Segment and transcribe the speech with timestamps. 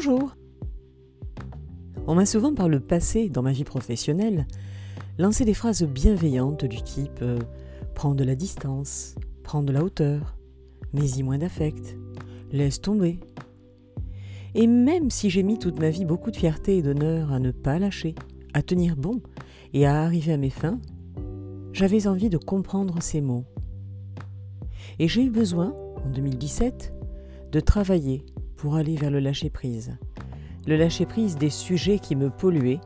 [0.00, 0.36] Bonjour
[2.06, 4.46] On m'a souvent par le passé, dans ma vie professionnelle,
[5.18, 7.40] lancé des phrases bienveillantes du type euh,
[7.96, 10.36] Prends de la distance, prends de la hauteur,
[10.92, 11.96] mets-y moins d'affect,
[12.52, 13.18] laisse tomber.
[14.54, 17.50] Et même si j'ai mis toute ma vie beaucoup de fierté et d'honneur à ne
[17.50, 18.14] pas lâcher,
[18.54, 19.20] à tenir bon
[19.72, 20.78] et à arriver à mes fins,
[21.72, 23.46] j'avais envie de comprendre ces mots.
[25.00, 25.74] Et j'ai eu besoin,
[26.06, 26.94] en 2017,
[27.50, 28.24] de travailler
[28.58, 29.96] pour aller vers le lâcher-prise.
[30.66, 32.80] Le lâcher-prise des sujets qui me polluaient.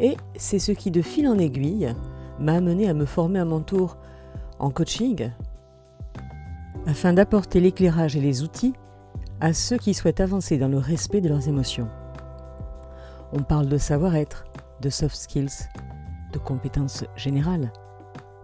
[0.00, 1.94] Et c'est ce qui, de fil en aiguille,
[2.40, 3.96] m'a amené à me former à mon tour
[4.58, 5.30] en coaching
[6.86, 8.74] afin d'apporter l'éclairage et les outils
[9.40, 11.88] à ceux qui souhaitent avancer dans le respect de leurs émotions.
[13.32, 14.44] On parle de savoir-être,
[14.80, 15.68] de soft skills,
[16.32, 17.72] de compétences générales,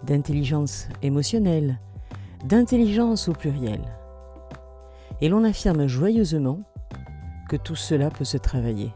[0.05, 1.79] d'intelligence émotionnelle,
[2.45, 3.81] d'intelligence au pluriel
[5.23, 6.61] et l'on affirme joyeusement
[7.49, 8.93] que tout cela peut se travailler.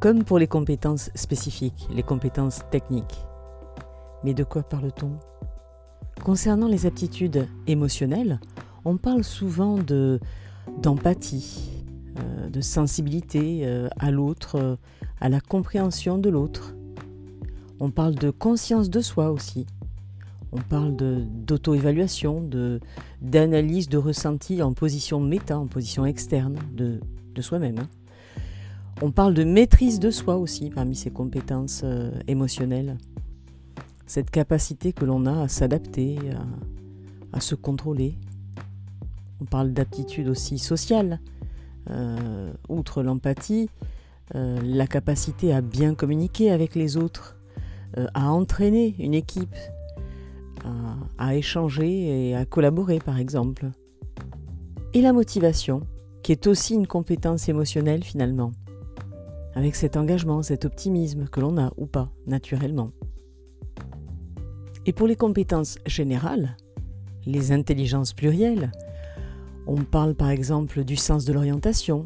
[0.00, 3.26] Comme pour les compétences spécifiques, les compétences techniques.
[4.24, 5.12] Mais de quoi parle-t-on?
[6.24, 8.40] Concernant les aptitudes émotionnelles,
[8.84, 10.20] on parle souvent de
[10.82, 11.84] d'empathie,
[12.18, 14.76] euh, de sensibilité euh, à l'autre, euh,
[15.20, 16.74] à la compréhension de l'autre.
[17.80, 19.66] On parle de conscience de soi aussi,
[20.52, 22.48] on parle d'auto-évaluation,
[23.20, 27.00] d'analyse de, ressenti en position méta, en position externe de,
[27.40, 27.78] soi-même.
[27.78, 27.88] Hein.
[29.00, 32.98] On parle de maîtrise de soi aussi parmi ces compétences euh, émotionnelles.
[34.06, 36.16] Cette capacité que l'on a à s'adapter,
[37.32, 38.18] à, se contrôler.
[39.40, 41.20] On parle d'aptitude aussi sociale.
[41.90, 43.70] Euh, outre l'empathie,
[44.34, 47.36] euh, la capacité à bien communiquer avec les autres,
[48.14, 49.54] à entraîner une équipe,
[51.18, 53.70] à, échanger et à collaborer par exemple.
[54.94, 55.82] Et la motivation,
[56.22, 58.52] qui est aussi une compétence émotionnelle finalement,
[59.54, 62.90] avec cet engagement, cet optimisme que l'on a ou pas naturellement.
[64.86, 66.56] Et pour les compétences générales,
[67.26, 68.72] les intelligences plurielles,
[69.66, 72.04] on parle par exemple du sens de l'orientation,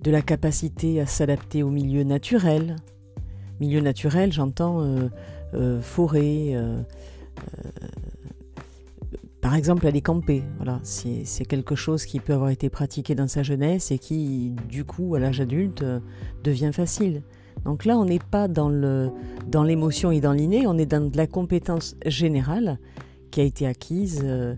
[0.00, 2.76] de la capacité à s'adapter au milieu naturel.
[3.60, 5.08] Milieu naturel, j'entends euh,
[5.54, 6.80] euh, forêt, euh,
[9.48, 13.42] par exemple, aller camper, voilà, c'est quelque chose qui peut avoir été pratiqué dans sa
[13.42, 16.00] jeunesse et qui, du coup, à l'âge adulte, euh,
[16.44, 17.22] devient facile.
[17.64, 18.68] Donc là, on n'est pas dans
[19.64, 22.78] l'émotion dans et dans l'inné, on est dans de la compétence générale
[23.30, 24.54] qui a été acquise, euh,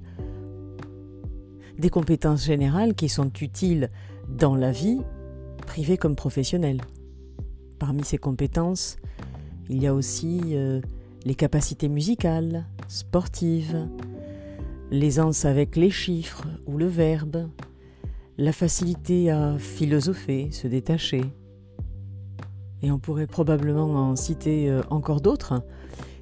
[1.78, 3.90] des compétences générales qui sont utiles
[4.28, 4.98] dans la vie,
[5.66, 6.80] privée comme professionnelle.
[7.78, 8.96] Parmi ces compétences,
[9.68, 10.56] il y a aussi
[11.24, 13.88] les capacités musicales, sportives,
[14.90, 17.48] l'aisance avec les chiffres ou le verbe,
[18.38, 21.22] la facilité à philosopher, se détacher.
[22.82, 25.62] Et on pourrait probablement en citer euh, encore d'autres.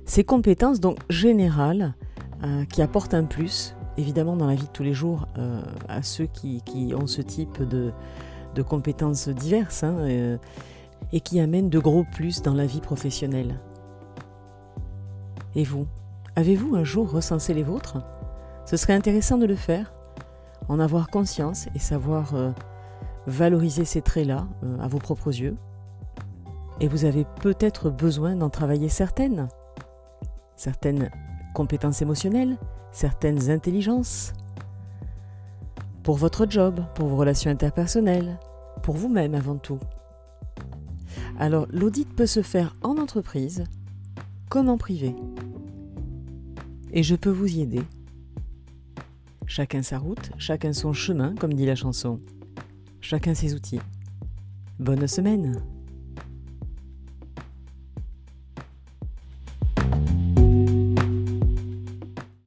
[0.05, 1.95] Ces compétences donc générales
[2.43, 6.03] euh, qui apportent un plus, évidemment dans la vie de tous les jours, euh, à
[6.03, 6.61] ceux qui,
[6.95, 7.93] ont ce type de,
[8.63, 9.99] compétences diverses hein,
[11.13, 13.61] et qui amènent de gros plus dans la vie professionnelle.
[15.55, 15.87] Et vous,
[16.37, 17.99] avez-vous un jour recensé les vôtres?
[18.67, 19.93] Ce serait intéressant de le faire,
[20.69, 22.51] en avoir conscience et savoir euh,
[23.27, 25.57] valoriser ces traits-là euh, à vos propres yeux.
[26.81, 29.49] Et vous avez peut-être besoin d'en travailler certaines,
[30.57, 31.11] certaines
[31.55, 32.57] compétences émotionnelles,
[32.93, 34.33] certaines intelligences,
[36.03, 38.39] pour votre job, pour vos relations interpersonnelles,
[38.83, 39.81] pour vous-même avant tout.
[41.39, 43.65] Alors l'audit peut se faire en entreprise
[44.49, 45.15] comme en privé.
[46.93, 47.83] Et je peux vous y aider.
[49.47, 52.21] Chacun sa route, chacun son chemin, comme dit la chanson.
[53.01, 53.81] Chacun ses outils.
[54.79, 55.63] Bonne semaine